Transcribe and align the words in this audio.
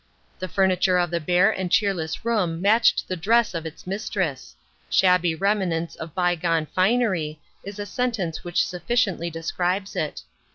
The 0.39 0.47
furniture 0.47 0.97
of 0.97 1.11
the 1.11 1.19
bare 1.19 1.51
and 1.51 1.71
cheerless 1.71 2.25
room 2.25 2.59
matched 2.59 3.07
the 3.07 3.15
dress 3.15 3.53
of 3.53 3.67
its 3.67 3.85
mistress; 3.85 4.55
shabby 4.89 5.35
remnants 5.35 5.95
of 5.95 6.15
by 6.15 6.33
gone 6.33 6.65
finery, 6.65 7.39
is 7.63 7.77
a 7.77 7.85
sentence 7.85 8.43
which 8.43 8.65
sufficiently 8.65 9.29
describes 9.29 9.95
it. 9.95 10.23